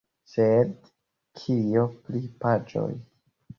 Sed 0.29 0.71
kio 1.43 1.85
pri 2.09 2.25
paĝoj? 2.47 2.91